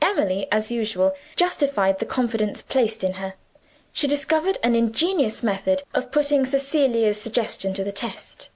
Emily, 0.00 0.46
as 0.52 0.70
usual, 0.70 1.16
justified 1.34 1.98
the 1.98 2.06
confidence 2.06 2.62
placed 2.62 3.02
in 3.02 3.14
her. 3.14 3.34
She 3.92 4.06
discovered 4.06 4.56
an 4.62 4.76
ingenious 4.76 5.42
method 5.42 5.82
of 5.92 6.12
putting 6.12 6.46
Cecilia's 6.46 7.20
suggestion 7.20 7.74
to 7.74 7.82
the 7.82 7.90
test. 7.90 8.50